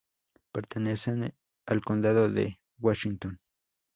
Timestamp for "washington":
2.79-3.39